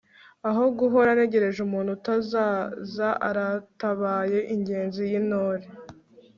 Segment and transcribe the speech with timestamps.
[0.49, 5.65] aho guhora ntegereje umuntu utazazaaratabaye ingenzi y'intore